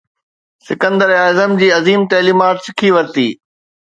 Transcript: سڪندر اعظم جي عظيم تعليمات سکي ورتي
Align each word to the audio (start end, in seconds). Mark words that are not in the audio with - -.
سڪندر 0.67 1.09
اعظم 1.25 1.51
جي 1.59 1.67
عظيم 1.79 2.05
تعليمات 2.13 2.57
سکي 2.69 2.89
ورتي 2.95 3.27